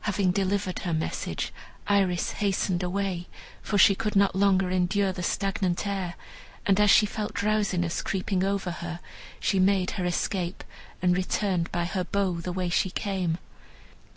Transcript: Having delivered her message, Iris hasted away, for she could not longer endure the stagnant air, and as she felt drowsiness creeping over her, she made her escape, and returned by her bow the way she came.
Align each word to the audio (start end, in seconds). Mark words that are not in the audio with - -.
Having 0.00 0.32
delivered 0.32 0.80
her 0.80 0.92
message, 0.92 1.52
Iris 1.86 2.32
hasted 2.32 2.82
away, 2.82 3.28
for 3.62 3.78
she 3.78 3.94
could 3.94 4.16
not 4.16 4.34
longer 4.34 4.72
endure 4.72 5.12
the 5.12 5.22
stagnant 5.22 5.86
air, 5.86 6.16
and 6.66 6.80
as 6.80 6.90
she 6.90 7.06
felt 7.06 7.32
drowsiness 7.32 8.02
creeping 8.02 8.42
over 8.42 8.72
her, 8.72 8.98
she 9.38 9.60
made 9.60 9.92
her 9.92 10.04
escape, 10.04 10.64
and 11.00 11.16
returned 11.16 11.70
by 11.70 11.84
her 11.84 12.02
bow 12.02 12.40
the 12.40 12.50
way 12.50 12.68
she 12.68 12.90
came. 12.90 13.38